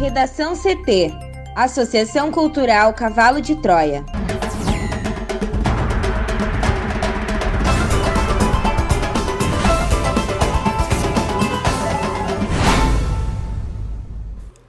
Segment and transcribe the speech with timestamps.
[0.00, 1.12] Redação CT
[1.54, 4.02] Associação Cultural Cavalo de Troia.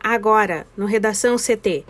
[0.03, 1.85] Agora, no Redação CT.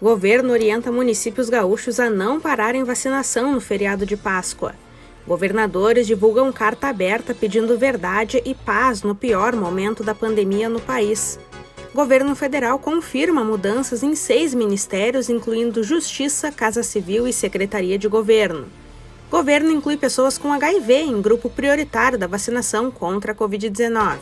[0.00, 4.74] Governo orienta municípios gaúchos a não pararem vacinação no feriado de Páscoa.
[5.26, 11.38] Governadores divulgam carta aberta pedindo verdade e paz no pior momento da pandemia no país.
[11.96, 18.66] Governo federal confirma mudanças em seis ministérios, incluindo Justiça, Casa Civil e Secretaria de Governo.
[19.30, 24.18] Governo inclui pessoas com HIV em grupo prioritário da vacinação contra a Covid-19.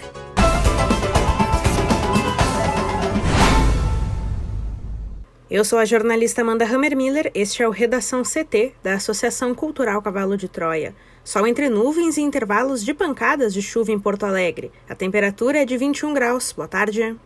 [5.50, 10.36] Eu sou a jornalista Amanda Hammermiller, este é o Redação CT da Associação Cultural Cavalo
[10.36, 10.95] de Troia.
[11.25, 14.70] Sol entre nuvens e intervalos de pancadas de chuva em Porto Alegre.
[14.88, 16.52] A temperatura é de 21 graus.
[16.52, 17.16] Boa tarde.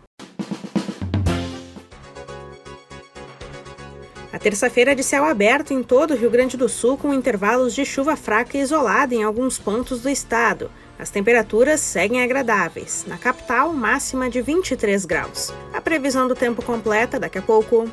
[4.48, 7.84] Terça-feira é de céu aberto em todo o Rio Grande do Sul, com intervalos de
[7.84, 10.70] chuva fraca e isolada em alguns pontos do estado.
[10.98, 13.04] As temperaturas seguem agradáveis.
[13.06, 15.52] Na capital, máxima de 23 graus.
[15.70, 17.90] A previsão do tempo completa daqui a pouco.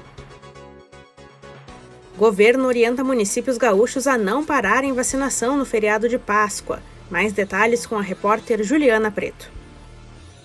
[2.17, 6.81] Governo orienta municípios gaúchos a não pararem vacinação no feriado de Páscoa.
[7.11, 9.51] Mais detalhes com a repórter Juliana Preto.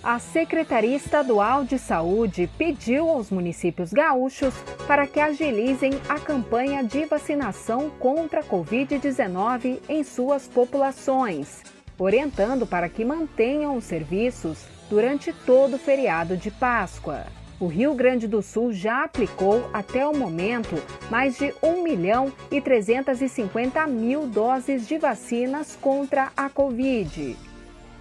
[0.02, 4.54] A Secretaria Estadual de Saúde pediu aos municípios gaúchos
[4.86, 11.62] para que agilizem a campanha de vacinação contra a Covid-19 em suas populações,
[11.98, 17.26] orientando para que mantenham os serviços durante todo o feriado de Páscoa.
[17.60, 22.58] O Rio Grande do Sul já aplicou, até o momento, mais de 1 milhão e
[22.58, 27.36] 350 mil doses de vacinas contra a Covid.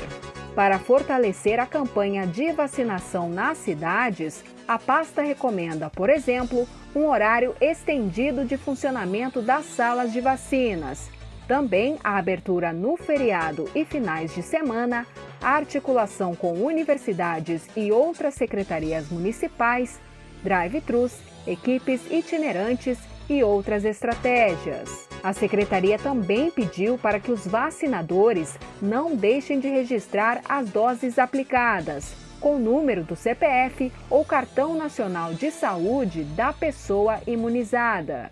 [0.54, 6.66] Para fortalecer a campanha de vacinação nas cidades, a pasta recomenda, por exemplo,
[6.96, 11.10] um horário estendido de funcionamento das salas de vacinas.
[11.46, 15.06] Também a abertura no feriado e finais de semana,
[15.40, 20.00] a articulação com universidades e outras secretarias municipais
[20.42, 21.12] drive-thrus,
[21.46, 25.08] equipes itinerantes e outras estratégias.
[25.22, 32.14] A secretaria também pediu para que os vacinadores não deixem de registrar as doses aplicadas,
[32.40, 38.30] com o número do CPF ou cartão nacional de saúde da pessoa imunizada.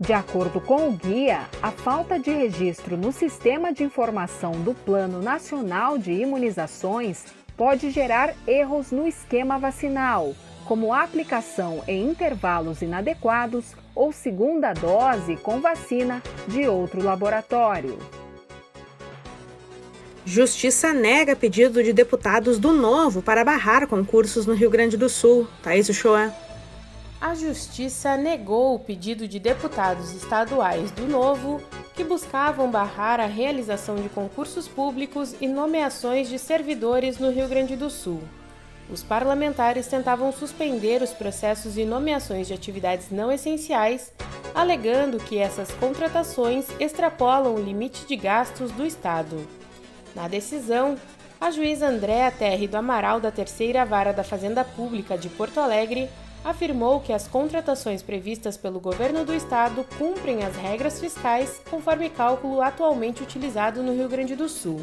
[0.00, 5.20] De acordo com o guia, a falta de registro no Sistema de Informação do Plano
[5.20, 7.24] Nacional de Imunizações
[7.56, 10.34] pode gerar erros no esquema vacinal,
[10.68, 17.98] como aplicação em intervalos inadequados ou segunda dose com vacina de outro laboratório.
[20.26, 25.48] Justiça nega pedido de deputados do Novo para barrar concursos no Rio Grande do Sul.
[25.62, 26.34] Thaís Uchoa.
[27.18, 31.62] A Justiça negou o pedido de deputados estaduais do Novo
[31.94, 37.74] que buscavam barrar a realização de concursos públicos e nomeações de servidores no Rio Grande
[37.74, 38.20] do Sul
[38.90, 44.12] os parlamentares tentavam suspender os processos de nomeações de atividades não essenciais,
[44.54, 49.46] alegando que essas contratações extrapolam o limite de gastos do Estado.
[50.14, 50.96] Na decisão,
[51.40, 56.08] a juíza Andréa Terre do Amaral da Terceira Vara da Fazenda Pública de Porto Alegre
[56.44, 62.62] afirmou que as contratações previstas pelo governo do estado cumprem as regras fiscais conforme cálculo
[62.62, 64.80] atualmente utilizado no Rio Grande do Sul.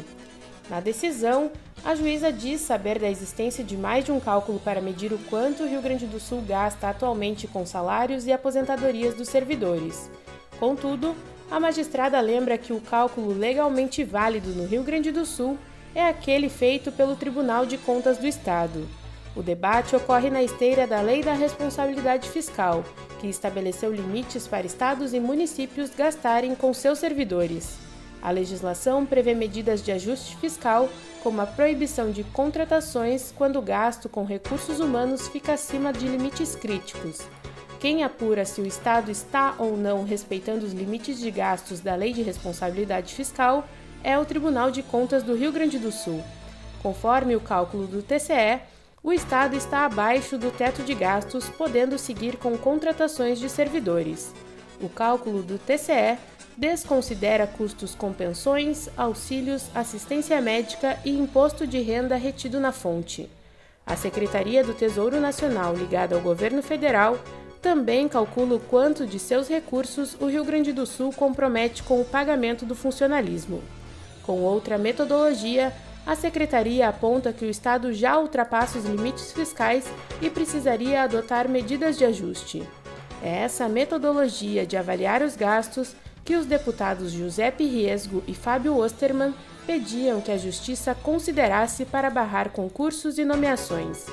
[0.68, 1.50] Na decisão,
[1.84, 5.62] a juíza diz saber da existência de mais de um cálculo para medir o quanto
[5.62, 10.10] o Rio Grande do Sul gasta atualmente com salários e aposentadorias dos servidores.
[10.58, 11.14] Contudo,
[11.48, 15.56] a magistrada lembra que o cálculo legalmente válido no Rio Grande do Sul
[15.94, 18.88] é aquele feito pelo Tribunal de Contas do Estado.
[19.36, 22.82] O debate ocorre na esteira da Lei da Responsabilidade Fiscal,
[23.20, 27.85] que estabeleceu limites para estados e municípios gastarem com seus servidores.
[28.26, 30.88] A legislação prevê medidas de ajuste fiscal,
[31.22, 36.56] como a proibição de contratações quando o gasto com recursos humanos fica acima de limites
[36.56, 37.20] críticos.
[37.78, 42.12] Quem apura se o Estado está ou não respeitando os limites de gastos da Lei
[42.12, 43.64] de Responsabilidade Fiscal
[44.02, 46.20] é o Tribunal de Contas do Rio Grande do Sul.
[46.82, 48.58] Conforme o cálculo do TCE,
[49.04, 54.34] o Estado está abaixo do teto de gastos, podendo seguir com contratações de servidores.
[54.80, 56.18] O cálculo do TCE
[56.56, 63.28] desconsidera custos com pensões, auxílios, assistência médica e imposto de renda retido na fonte.
[63.86, 67.18] A Secretaria do Tesouro Nacional, ligada ao governo federal,
[67.60, 72.04] também calcula o quanto de seus recursos o Rio Grande do Sul compromete com o
[72.04, 73.62] pagamento do funcionalismo.
[74.22, 75.72] Com outra metodologia,
[76.06, 79.84] a Secretaria aponta que o Estado já ultrapassa os limites fiscais
[80.22, 82.62] e precisaria adotar medidas de ajuste.
[83.22, 85.94] É essa metodologia de avaliar os gastos
[86.26, 89.32] que os deputados Giuseppe Riesgo e Fábio Osterman
[89.64, 94.06] pediam que a Justiça considerasse para barrar concursos e nomeações.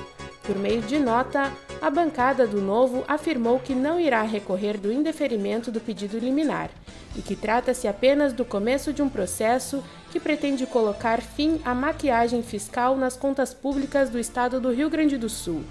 [0.43, 1.51] Por meio de nota,
[1.81, 6.69] a bancada do Novo afirmou que não irá recorrer do indeferimento do pedido liminar
[7.15, 12.43] e que trata-se apenas do começo de um processo que pretende colocar fim à maquiagem
[12.43, 15.63] fiscal nas contas públicas do estado do Rio Grande do Sul.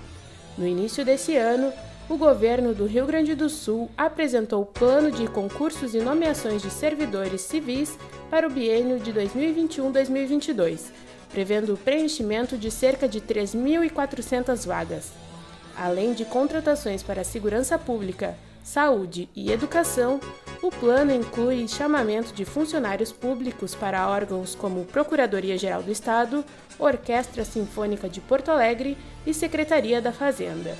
[0.58, 1.72] No início desse ano,
[2.08, 6.70] o governo do Rio Grande do Sul apresentou o plano de concursos e nomeações de
[6.70, 7.96] servidores civis
[8.28, 10.90] para o biênio de 2021-2022,
[11.30, 15.12] prevendo o preenchimento de cerca de 3.400 vagas.
[15.76, 20.20] Além de contratações para a segurança pública, saúde e educação,
[20.62, 26.44] o plano inclui chamamento de funcionários públicos para órgãos como Procuradoria-Geral do Estado,
[26.78, 30.76] Orquestra Sinfônica de Porto Alegre e Secretaria da Fazenda.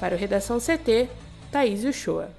[0.00, 1.10] Para o Redação CT,
[1.52, 2.30] Thaís Uchoa.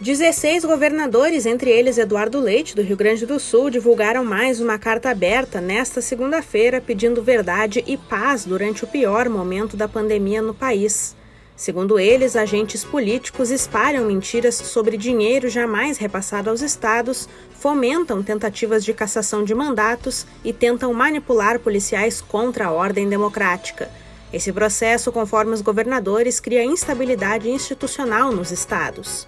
[0.00, 5.08] 16 governadores, entre eles Eduardo Leite, do Rio Grande do Sul, divulgaram mais uma carta
[5.10, 11.14] aberta nesta segunda-feira pedindo verdade e paz durante o pior momento da pandemia no país.
[11.54, 18.94] Segundo eles, agentes políticos espalham mentiras sobre dinheiro jamais repassado aos estados, fomentam tentativas de
[18.94, 23.90] cassação de mandatos e tentam manipular policiais contra a ordem democrática.
[24.32, 29.26] Esse processo, conforme os governadores, cria instabilidade institucional nos estados.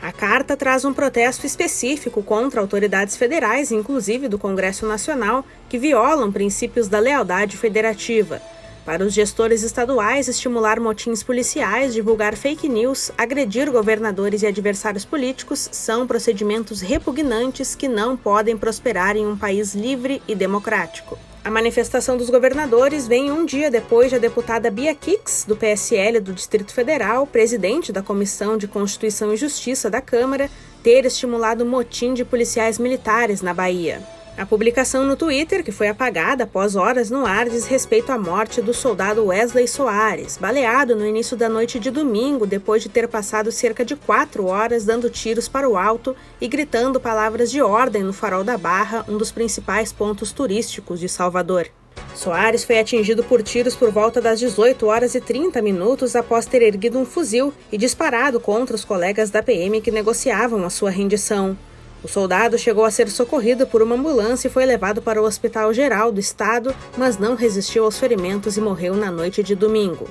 [0.00, 6.30] A carta traz um protesto específico contra autoridades federais, inclusive do Congresso Nacional, que violam
[6.30, 8.40] princípios da lealdade federativa.
[8.84, 15.68] Para os gestores estaduais, estimular motins policiais, divulgar fake news, agredir governadores e adversários políticos
[15.72, 21.18] são procedimentos repugnantes que não podem prosperar em um país livre e democrático.
[21.48, 26.20] A manifestação dos governadores vem um dia depois de a deputada Bia Kix, do PSL
[26.20, 30.50] do Distrito Federal, presidente da Comissão de Constituição e Justiça da Câmara,
[30.82, 34.17] ter estimulado motim de policiais militares na Bahia.
[34.38, 38.62] A publicação no Twitter, que foi apagada após horas no ar, diz respeito à morte
[38.62, 43.50] do soldado Wesley Soares, baleado no início da noite de domingo depois de ter passado
[43.50, 48.12] cerca de quatro horas dando tiros para o alto e gritando palavras de ordem no
[48.12, 51.66] Farol da Barra, um dos principais pontos turísticos de Salvador.
[52.14, 56.62] Soares foi atingido por tiros por volta das 18 horas e 30 minutos após ter
[56.62, 61.58] erguido um fuzil e disparado contra os colegas da PM que negociavam a sua rendição.
[62.02, 65.74] O soldado chegou a ser socorrido por uma ambulância e foi levado para o Hospital
[65.74, 70.08] Geral do Estado, mas não resistiu aos ferimentos e morreu na noite de domingo.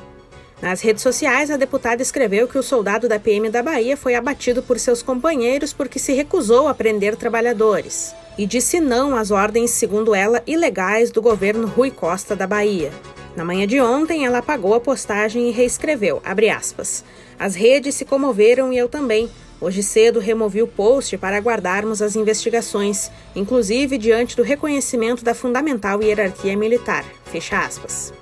[0.62, 4.64] Nas redes sociais, a deputada escreveu que o soldado da PM da Bahia foi abatido
[4.64, 10.14] por seus companheiros porque se recusou a prender trabalhadores e disse não às ordens, segundo
[10.14, 12.92] ela, ilegais do governo Rui Costa da Bahia.
[13.36, 16.22] Na manhã de ontem, ela apagou a postagem e reescreveu,
[16.56, 17.04] aspas,
[17.38, 19.30] As redes se comoveram e eu também.
[19.60, 26.02] Hoje cedo removi o post para aguardarmos as investigações, inclusive diante do reconhecimento da fundamental
[26.04, 27.04] hierarquia militar.
[27.26, 28.14] Fecha aspas.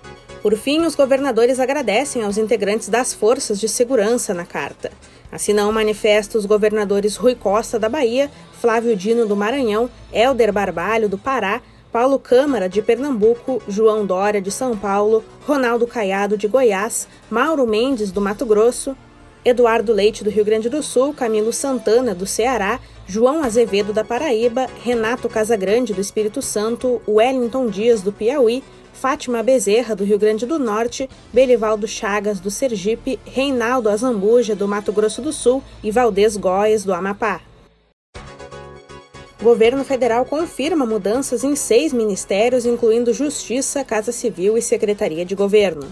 [0.41, 4.91] Por fim, os governadores agradecem aos integrantes das forças de segurança na carta.
[5.29, 11.09] Assinam o manifesto os governadores Rui Costa da Bahia, Flávio Dino do Maranhão, Helder Barbalho
[11.09, 11.61] do Pará,
[11.91, 18.11] Paulo Câmara de Pernambuco, João Dória de São Paulo, Ronaldo Caiado de Goiás, Mauro Mendes
[18.11, 18.95] do Mato Grosso,
[19.45, 24.65] Eduardo Leite, do Rio Grande do Sul, Camilo Santana, do Ceará, João Azevedo, da Paraíba,
[24.83, 30.57] Renato Casagrande, do Espírito Santo, Wellington Dias, do Piauí, Fátima Bezerra, do Rio Grande do
[30.57, 36.83] Norte, Belivaldo Chagas, do Sergipe, Reinaldo Azambuja, do Mato Grosso do Sul e Valdez Góes,
[36.83, 37.39] do Amapá.
[39.39, 45.35] O governo federal confirma mudanças em seis ministérios, incluindo Justiça, Casa Civil e Secretaria de
[45.35, 45.85] Governo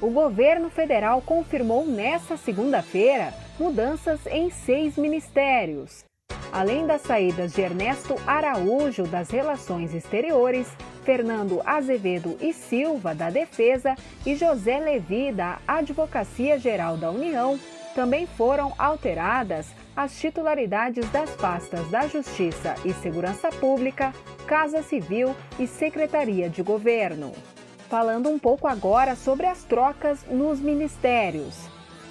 [0.00, 6.04] o governo federal confirmou nesta segunda-feira mudanças em seis ministérios.
[6.52, 10.68] Além das saídas de Ernesto Araújo das Relações Exteriores,
[11.04, 17.58] Fernando Azevedo e Silva da Defesa e José Levi da Advocacia Geral da União,
[17.94, 24.12] também foram alteradas as titularidades das pastas da Justiça e Segurança Pública,
[24.46, 27.32] Casa Civil e Secretaria de Governo.
[27.88, 31.54] Falando um pouco agora sobre as trocas nos ministérios.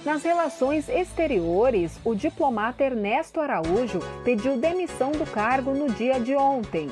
[0.04, 6.90] Nas relações exteriores, o diplomata Ernesto Araújo pediu demissão do cargo no dia de ontem.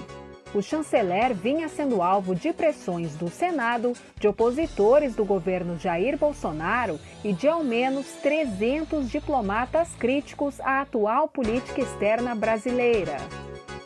[0.54, 7.00] O chanceler vinha sendo alvo de pressões do Senado, de opositores do governo Jair Bolsonaro
[7.24, 13.16] e de ao menos 300 diplomatas críticos à atual política externa brasileira.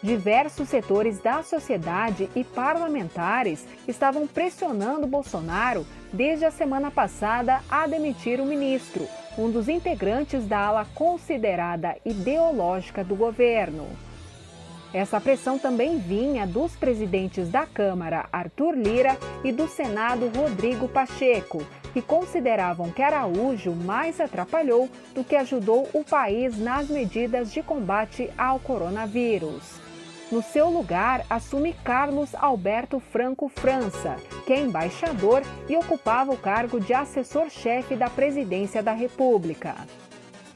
[0.03, 8.41] Diversos setores da sociedade e parlamentares estavam pressionando Bolsonaro desde a semana passada a demitir
[8.41, 13.89] o ministro, um dos integrantes da ala considerada ideológica do governo.
[14.93, 21.63] Essa pressão também vinha dos presidentes da Câmara, Arthur Lira, e do Senado, Rodrigo Pacheco,
[21.93, 28.31] que consideravam que Araújo mais atrapalhou do que ajudou o país nas medidas de combate
[28.39, 29.90] ao coronavírus.
[30.31, 36.79] No seu lugar, assume Carlos Alberto Franco França, que é embaixador e ocupava o cargo
[36.79, 39.75] de assessor-chefe da Presidência da República.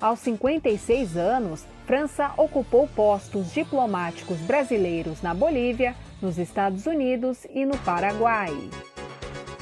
[0.01, 7.77] Aos 56 anos, França ocupou postos diplomáticos brasileiros na Bolívia, nos Estados Unidos e no
[7.79, 8.53] Paraguai.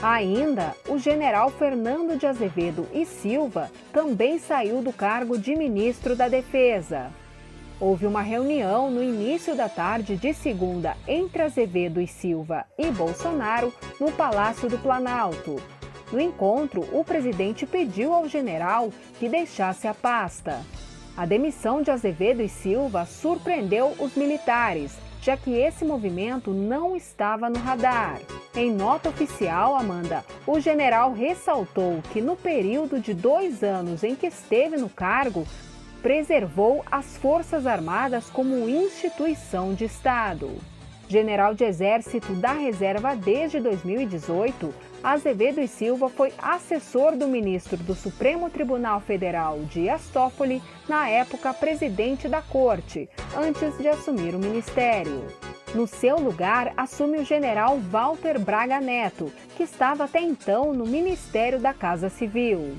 [0.02, 6.28] Ainda, o general Fernando de Azevedo e Silva também saiu do cargo de ministro da
[6.28, 7.10] Defesa.
[7.82, 13.74] Houve uma reunião no início da tarde de segunda entre Azevedo e Silva e Bolsonaro
[13.98, 15.60] no Palácio do Planalto.
[16.12, 20.60] No encontro, o presidente pediu ao general que deixasse a pasta.
[21.16, 27.50] A demissão de Azevedo e Silva surpreendeu os militares, já que esse movimento não estava
[27.50, 28.20] no radar.
[28.54, 34.28] Em nota oficial, Amanda, o general ressaltou que no período de dois anos em que
[34.28, 35.44] esteve no cargo,
[36.02, 40.50] preservou as Forças Armadas como instituição de Estado.
[41.08, 47.94] General de Exército da Reserva desde 2018, Azevedo e Silva foi assessor do ministro do
[47.94, 55.26] Supremo Tribunal Federal, Dias Toffoli, na época presidente da corte, antes de assumir o ministério.
[55.74, 61.58] No seu lugar, assume o general Walter Braga Neto, que estava até então no Ministério
[61.58, 62.76] da Casa Civil.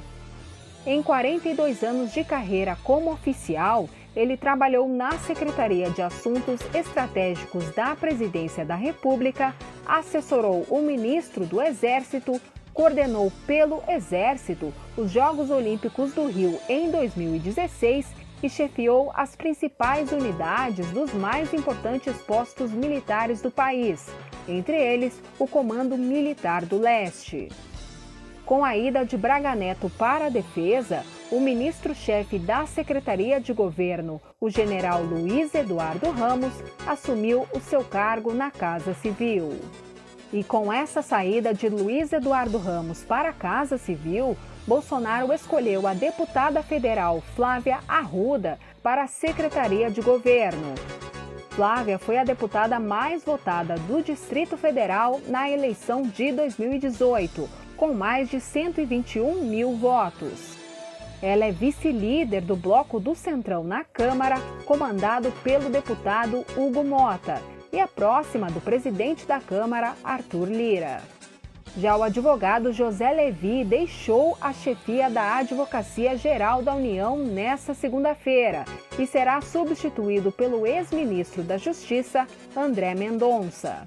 [0.85, 7.95] Em 42 anos de carreira como oficial, ele trabalhou na Secretaria de Assuntos Estratégicos da
[7.95, 12.39] Presidência da República, assessorou o ministro do Exército,
[12.73, 18.05] coordenou pelo Exército os Jogos Olímpicos do Rio em 2016
[18.43, 24.09] e chefiou as principais unidades dos mais importantes postos militares do país,
[24.49, 27.47] entre eles o Comando Militar do Leste.
[28.45, 34.21] Com a ida de Braga Neto para a defesa, o ministro-chefe da Secretaria de Governo,
[34.39, 36.53] o general Luiz Eduardo Ramos,
[36.85, 39.57] assumiu o seu cargo na Casa Civil.
[40.33, 44.35] E com essa saída de Luiz Eduardo Ramos para a Casa Civil,
[44.67, 50.75] Bolsonaro escolheu a deputada federal Flávia Arruda para a Secretaria de Governo.
[51.51, 58.29] Flávia foi a deputada mais votada do Distrito Federal na eleição de 2018 com mais
[58.29, 60.57] de 121 mil votos.
[61.21, 67.41] Ela é vice-líder do Bloco do Centrão na Câmara, comandado pelo deputado Hugo Mota,
[67.73, 71.01] e é próxima do presidente da Câmara, Arthur Lira.
[71.77, 78.63] Já o advogado José Levi deixou a chefia da Advocacia Geral da União nesta segunda-feira
[78.97, 82.25] e será substituído pelo ex-ministro da Justiça,
[82.55, 83.85] André Mendonça.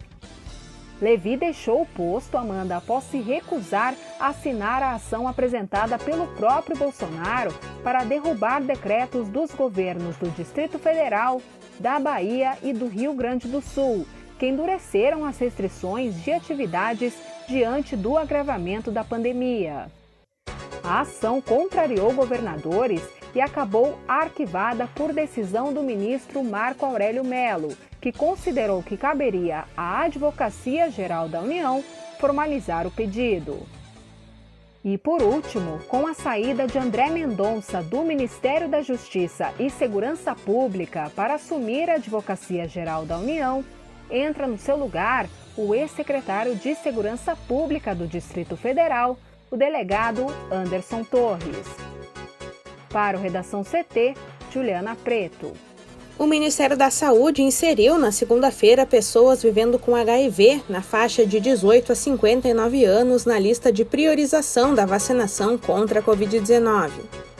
[1.01, 6.77] Levi deixou o posto, Amanda, após se recusar a assinar a ação apresentada pelo próprio
[6.77, 7.53] Bolsonaro
[7.85, 11.43] para derrubar decretos dos governos do Distrito Federal,
[11.79, 14.07] da Bahia e do Rio Grande do Sul,
[14.39, 17.15] que endureceram as restrições de atividades
[17.47, 19.91] diante do agravamento da pandemia.
[20.83, 23.03] A ação contrariou governadores
[23.35, 27.77] e acabou arquivada por decisão do ministro Marco Aurélio Melo,
[28.07, 31.83] que considerou que caberia à Advocacia Geral da União
[32.21, 33.67] formalizar o pedido.
[34.85, 40.37] E por último, com a saída de André Mendonça do Ministério da Justiça e Segurança
[40.37, 43.65] Pública para assumir a Advocacia Geral da União,
[44.09, 49.19] entra no seu lugar o ex-secretário de Segurança Pública do Distrito Federal,
[49.51, 51.67] o delegado Anderson Torres.
[52.89, 54.15] Para o Redação CT,
[54.53, 55.66] Juliana Preto.
[56.19, 61.93] O Ministério da Saúde inseriu na segunda-feira pessoas vivendo com HIV na faixa de 18
[61.93, 66.91] a 59 anos na lista de priorização da vacinação contra a Covid-19.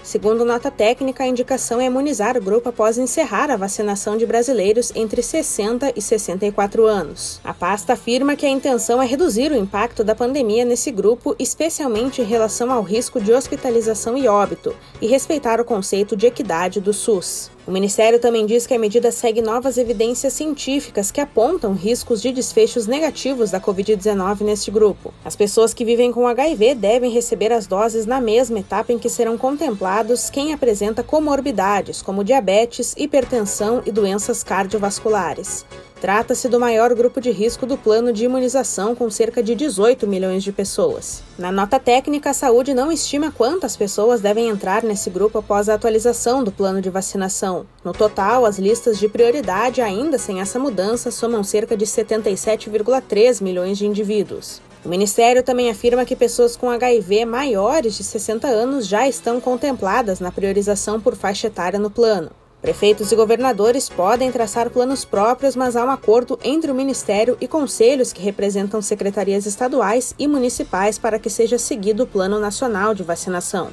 [0.03, 4.93] Segundo nota técnica, a indicação é imunizar o grupo após encerrar a vacinação de brasileiros
[4.95, 7.41] entre 60 e 64 anos.
[7.43, 12.21] A pasta afirma que a intenção é reduzir o impacto da pandemia nesse grupo, especialmente
[12.21, 16.93] em relação ao risco de hospitalização e óbito, e respeitar o conceito de equidade do
[16.93, 17.56] SUS.
[17.67, 22.31] O Ministério também diz que a medida segue novas evidências científicas que apontam riscos de
[22.31, 25.13] desfechos negativos da Covid-19 neste grupo.
[25.25, 29.09] As pessoas que vivem com HIV devem receber as doses na mesma etapa em que
[29.09, 35.67] serão contemplados quem apresenta comorbidades, como diabetes, hipertensão e doenças cardiovasculares.
[36.01, 40.45] Trata-se do maior grupo de risco do plano de imunização, com cerca de 18 milhões
[40.45, 41.23] de pessoas.
[41.39, 45.75] Na nota técnica, a saúde não estima quantas pessoas devem entrar nesse grupo após a
[45.75, 47.67] atualização do plano de vacinação.
[47.83, 53.79] No total, as listas de prioridade, ainda sem essa mudança, somam cerca de 77,3 milhões
[53.79, 54.61] de indivíduos.
[54.85, 60.21] O Ministério também afirma que pessoas com HIV maiores de 60 anos já estão contempladas
[60.21, 62.31] na priorização por faixa etária no plano.
[62.67, 67.47] Prefeitos e governadores podem traçar planos próprios, mas há um acordo entre o Ministério e
[67.47, 73.05] conselhos que representam secretarias estaduais e municipais para que seja seguido o Plano Nacional de
[73.05, 73.71] Vacinação.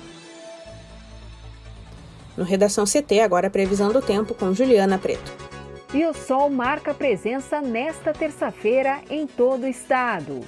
[2.37, 5.33] No Redação CT, agora a previsão do tempo com Juliana Preto.
[5.91, 10.41] E o sol marca presença nesta terça-feira em todo o estado.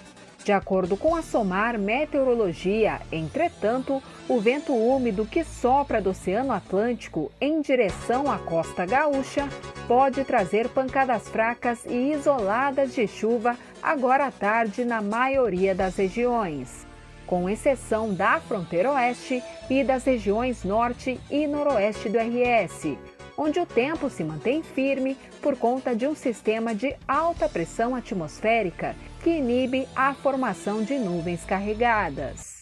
[0.46, 4.00] De acordo com a SOMAR Meteorologia, entretanto,
[4.30, 9.50] o vento úmido que sopra do Oceano Atlântico em direção à costa gaúcha
[9.88, 16.86] pode trazer pancadas fracas e isoladas de chuva agora à tarde na maioria das regiões,
[17.26, 22.96] com exceção da fronteira oeste e das regiões norte e noroeste do RS,
[23.36, 28.96] onde o tempo se mantém firme por conta de um sistema de alta pressão atmosférica
[29.26, 32.62] que inibe a formação de nuvens carregadas.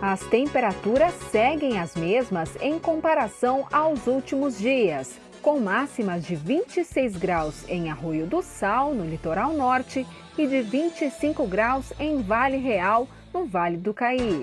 [0.00, 7.68] As temperaturas seguem as mesmas em comparação aos últimos dias, com máximas de 26 graus
[7.68, 10.06] em Arroio do Sal, no litoral norte,
[10.38, 14.42] e de 25 graus em Vale Real, no Vale do Caí.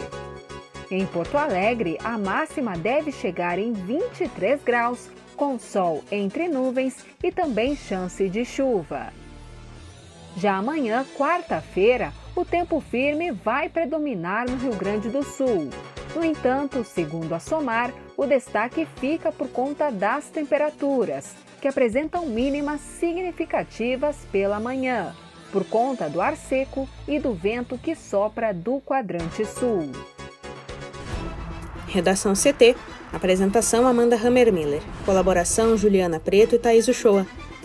[0.91, 7.31] Em Porto Alegre, a máxima deve chegar em 23 graus, com sol entre nuvens e
[7.31, 9.13] também chance de chuva.
[10.35, 15.69] Já amanhã, quarta-feira, o tempo firme vai predominar no Rio Grande do Sul.
[16.15, 22.81] No entanto, segundo a SOMAR, o destaque fica por conta das temperaturas, que apresentam mínimas
[22.81, 25.15] significativas pela manhã,
[25.51, 29.91] por conta do ar seco e do vento que sopra do quadrante sul.
[31.87, 32.75] Redação CT.
[33.11, 34.81] Apresentação Amanda Hammermiller.
[35.05, 37.27] Colaboração Juliana Preto e Thaís Uchoa.